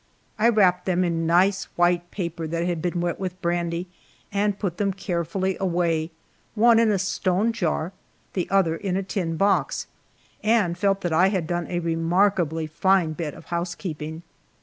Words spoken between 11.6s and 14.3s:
a remarkably fine bit of housekeeping.